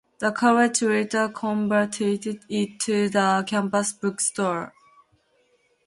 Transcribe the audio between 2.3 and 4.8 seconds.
it to the Campus Bookstore.